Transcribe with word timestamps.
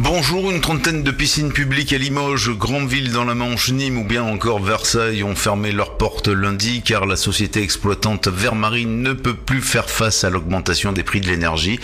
Bonjour, 0.00 0.48
une 0.52 0.60
trentaine 0.60 1.02
de 1.02 1.10
piscines 1.10 1.50
publiques 1.50 1.92
à 1.92 1.98
Limoges, 1.98 2.56
Grandville 2.56 3.10
dans 3.10 3.24
la 3.24 3.34
Manche, 3.34 3.72
Nîmes 3.72 3.98
ou 3.98 4.04
bien 4.04 4.22
encore 4.22 4.62
Versailles 4.62 5.24
ont 5.24 5.34
fermé 5.34 5.72
leurs 5.72 5.96
portes 5.96 6.28
lundi 6.28 6.82
car 6.82 7.04
la 7.04 7.16
société 7.16 7.62
exploitante 7.62 8.28
Vermarine 8.28 9.02
ne 9.02 9.12
peut 9.12 9.34
plus 9.34 9.60
faire 9.60 9.90
face 9.90 10.22
à 10.22 10.30
l'augmentation 10.30 10.92
des 10.92 11.02
prix 11.02 11.20
de 11.20 11.26
l'énergie. 11.26 11.80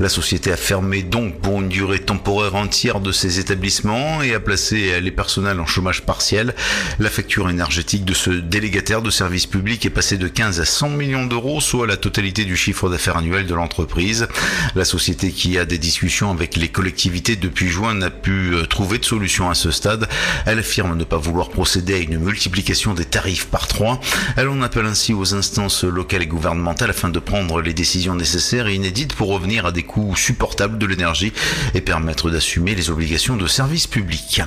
La 0.00 0.08
société 0.08 0.50
a 0.50 0.56
fermé 0.56 1.02
donc 1.02 1.40
pour 1.42 1.60
une 1.60 1.68
durée 1.68 1.98
temporaire 1.98 2.54
entière 2.54 3.00
de 3.00 3.12
ses 3.12 3.38
établissements 3.38 4.22
et 4.22 4.32
a 4.32 4.40
placé 4.40 4.98
les 5.02 5.10
personnels 5.10 5.60
en 5.60 5.66
chômage 5.66 6.06
partiel. 6.06 6.54
La 6.98 7.10
facture 7.10 7.50
énergétique 7.50 8.06
de 8.06 8.14
ce 8.14 8.30
délégataire 8.30 9.02
de 9.02 9.10
services 9.10 9.46
publics 9.46 9.84
est 9.84 9.90
passée 9.90 10.16
de 10.16 10.28
15 10.28 10.58
à 10.60 10.64
100 10.64 10.88
millions 10.88 11.26
d'euros, 11.26 11.60
soit 11.60 11.86
la 11.86 11.98
totalité 11.98 12.46
du 12.46 12.56
chiffre 12.56 12.88
d'affaires 12.88 13.18
annuel 13.18 13.46
de 13.46 13.54
l'entreprise. 13.54 14.26
La 14.74 14.86
société 14.86 15.32
qui 15.32 15.58
a 15.58 15.66
des 15.66 15.76
discussions 15.76 16.30
avec 16.30 16.56
les 16.56 16.68
collectivités 16.68 17.36
depuis 17.36 17.57
depuis 17.58 17.72
juin 17.72 17.94
n'a 17.94 18.10
pu 18.10 18.54
euh, 18.54 18.66
trouver 18.66 18.98
de 18.98 19.04
solution 19.04 19.50
à 19.50 19.56
ce 19.56 19.72
stade. 19.72 20.08
Elle 20.46 20.60
affirme 20.60 20.96
ne 20.96 21.02
pas 21.02 21.16
vouloir 21.16 21.48
procéder 21.48 21.94
à 21.94 21.98
une 21.98 22.16
multiplication 22.16 22.94
des 22.94 23.04
tarifs 23.04 23.46
par 23.46 23.66
trois. 23.66 24.00
Elle 24.36 24.48
en 24.48 24.62
appelle 24.62 24.86
ainsi 24.86 25.12
aux 25.12 25.34
instances 25.34 25.82
locales 25.82 26.22
et 26.22 26.28
gouvernementales 26.28 26.90
afin 26.90 27.08
de 27.08 27.18
prendre 27.18 27.60
les 27.60 27.74
décisions 27.74 28.14
nécessaires 28.14 28.68
et 28.68 28.76
inédites 28.76 29.12
pour 29.12 29.30
revenir 29.30 29.66
à 29.66 29.72
des 29.72 29.82
coûts 29.82 30.14
supportables 30.14 30.78
de 30.78 30.86
l'énergie 30.86 31.32
et 31.74 31.80
permettre 31.80 32.30
d'assumer 32.30 32.76
les 32.76 32.90
obligations 32.90 33.36
de 33.36 33.48
service 33.48 33.88
public. 33.88 34.40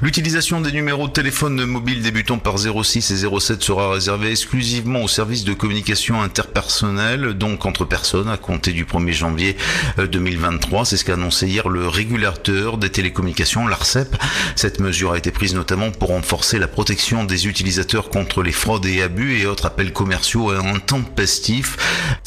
L'utilisation 0.00 0.60
des 0.60 0.70
numéros 0.70 1.08
de 1.08 1.12
téléphone 1.12 1.64
mobile 1.64 2.00
débutant 2.00 2.38
par 2.38 2.58
06 2.58 3.10
et 3.10 3.40
07 3.40 3.60
sera 3.60 3.90
réservée 3.90 4.30
exclusivement 4.30 5.02
aux 5.02 5.08
services 5.08 5.42
de 5.42 5.52
communication 5.52 6.22
interpersonnelle, 6.22 7.32
donc 7.34 7.66
entre 7.66 7.84
personnes, 7.84 8.28
à 8.28 8.36
compter 8.36 8.72
du 8.72 8.84
1er 8.84 9.12
janvier 9.12 9.56
2023. 9.98 10.82
Euh, 10.82 10.84
C'est 10.84 10.96
ce 10.96 11.04
qu'a 11.04 11.14
annoncé 11.14 11.48
hier 11.48 11.68
le 11.68 11.88
régulateur 11.88 12.51
des 12.78 12.90
télécommunications, 12.90 13.66
l'ARCEP. 13.66 14.16
Cette 14.56 14.80
mesure 14.80 15.12
a 15.12 15.18
été 15.18 15.30
prise 15.30 15.54
notamment 15.54 15.90
pour 15.90 16.10
renforcer 16.10 16.58
la 16.58 16.68
protection 16.68 17.24
des 17.24 17.46
utilisateurs 17.46 18.10
contre 18.10 18.42
les 18.42 18.52
fraudes 18.52 18.86
et 18.86 19.02
abus 19.02 19.40
et 19.40 19.46
autres 19.46 19.66
appels 19.66 19.92
commerciaux 19.92 20.50
intempestifs. 20.50 21.76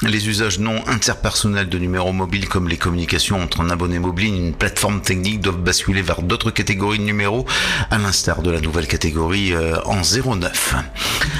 Les 0.01 0.27
usages 0.27 0.59
non 0.59 0.83
interpersonnels 0.87 1.69
de 1.69 1.77
numéros 1.77 2.13
mobiles 2.13 2.49
comme 2.49 2.67
les 2.67 2.77
communications 2.77 3.41
entre 3.41 3.61
un 3.61 3.69
abonné 3.69 3.99
mobile 3.99 4.33
et 4.33 4.37
une 4.37 4.53
plateforme 4.53 5.01
technique 5.01 5.41
doivent 5.41 5.61
basculer 5.61 6.01
vers 6.01 6.21
d'autres 6.21 6.51
catégories 6.51 6.99
de 6.99 7.03
numéros, 7.03 7.45
à 7.91 7.97
l'instar 7.97 8.41
de 8.41 8.51
la 8.51 8.61
nouvelle 8.61 8.87
catégorie 8.87 9.53
euh, 9.53 9.79
en 9.85 10.01
09. 10.01 10.75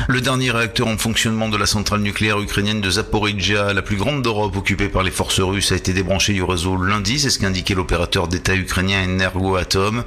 Le 0.08 0.22
dernier 0.22 0.52
réacteur 0.52 0.88
en 0.88 1.00
fonctionnement 1.00 1.50
de 1.50 1.58
la 1.58 1.66
centrale 1.66 2.02
nucléaire 2.02 2.40
ukrainienne 2.40 2.80
de 2.80 2.92
Zaporizhia, 2.92 3.74
la 3.74 3.82
plus 3.82 3.96
grande 3.96 4.22
d'Europe 4.22 4.56
occupée 4.56 4.88
par 4.88 5.02
les 5.02 5.10
forces 5.10 5.40
russes, 5.40 5.72
a 5.72 5.76
été 5.76 5.94
débranché 5.94 6.34
du 6.34 6.44
réseau 6.44 6.78
lundi, 6.78 7.18
c'est 7.18 7.32
ce 7.32 7.40
qu'indiquait 7.40 7.74
l'opérateur 7.74 8.28
d'État 8.28 8.56
ukrainien 8.56 9.04
Energoatom. 9.04 10.04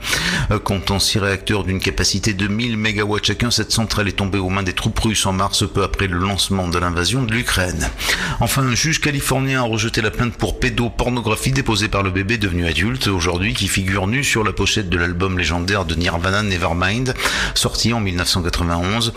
Euh, 0.52 0.60
comptant 0.60 1.00
6 1.00 1.18
réacteurs 1.18 1.64
d'une 1.64 1.80
capacité 1.80 2.32
de 2.32 2.46
1000 2.46 2.76
MW 2.76 3.16
chacun, 3.24 3.50
cette 3.50 3.72
centrale 3.72 4.06
est 4.06 4.12
tombée 4.12 4.38
aux 4.38 4.50
mains 4.50 4.62
des 4.62 4.72
troupes 4.72 4.98
russes 5.00 5.26
en 5.26 5.32
mars, 5.32 5.64
peu 5.66 5.82
après 5.82 6.06
le 6.06 6.18
lancement 6.18 6.68
de 6.68 6.78
l'invasion 6.78 7.24
de 7.24 7.32
l'Ukraine. 7.32 7.90
Enfin, 8.38 8.62
un 8.62 8.76
juge 8.76 9.00
californien 9.00 9.62
a 9.62 9.66
rejeté 9.66 10.00
la 10.00 10.12
plainte 10.12 10.34
pour 10.34 10.60
pédopornographie 10.60 11.50
déposée 11.50 11.88
par 11.88 12.04
le 12.04 12.12
bébé 12.12 12.38
devenu 12.38 12.68
adulte 12.68 13.08
aujourd'hui, 13.08 13.52
qui 13.52 13.66
figure 13.66 14.06
nu 14.06 14.22
sur 14.22 14.44
la 14.44 14.52
pochette 14.52 14.88
de 14.90 14.96
l'album 14.96 15.38
légendaire 15.38 15.84
de 15.84 15.96
Nirvana 15.96 16.44
Nevermind, 16.44 17.14
sorti 17.54 17.92
en 17.92 17.98
1991. 18.00 19.12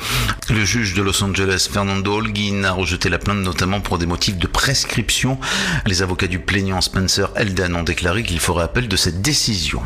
Le 0.50 0.66
juge 0.72 0.94
de 0.94 1.02
Los 1.02 1.22
Angeles, 1.22 1.68
Fernando 1.70 2.14
Holguin, 2.14 2.64
a 2.64 2.72
rejeté 2.72 3.10
la 3.10 3.20
plainte 3.20 3.44
notamment 3.44 3.82
pour 3.82 3.98
des 3.98 4.06
motifs 4.06 4.38
de 4.38 4.48
prescription. 4.48 5.38
Les 5.86 6.02
avocats 6.02 6.28
du 6.28 6.40
plaignant 6.40 6.80
Spencer 6.80 7.30
Elden 7.36 7.76
ont 7.76 7.84
déclaré 7.84 8.24
qu'il 8.24 8.40
ferait 8.40 8.64
appel 8.64 8.88
de 8.88 8.96
cette 8.96 9.22
décision. 9.22 9.82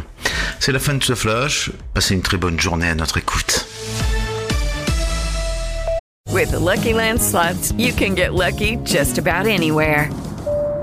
C'est 0.59 0.72
la 0.72 0.78
fin 0.78 0.94
de 0.94 1.03
ce 1.03 1.16
flash. 1.16 1.72
Passez 1.96 2.13
une 2.13 2.22
très 2.22 2.38
bonne 2.38 2.59
journée 2.59 2.88
à 2.88 2.94
notre 2.94 3.18
écoute. 3.18 3.66
With 6.31 6.51
Lucky 6.51 6.91
you 6.91 7.91
can 7.91 8.16
get 8.16 8.34
lucky 8.34 8.78
just 8.85 9.17
about 9.17 9.47
anywhere. 9.47 10.12